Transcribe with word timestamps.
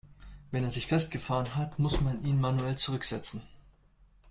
Wenn 0.49 0.63
er 0.63 0.71
sich 0.71 0.87
festgefahren 0.87 1.55
hat, 1.55 1.77
muss 1.77 2.01
man 2.01 2.25
ihn 2.25 2.41
manuell 2.41 2.75
zurücksetzen. 2.75 3.43